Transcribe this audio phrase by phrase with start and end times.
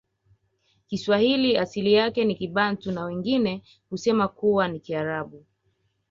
[0.87, 5.45] kiswahili asili yake ni kibantu na wengine husema kuwa ni kiarabu